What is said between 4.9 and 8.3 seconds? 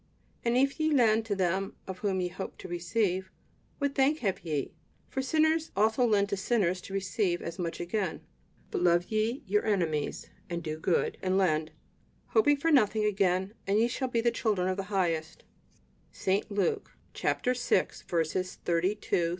for sinners also lend to sinners to receive as much again.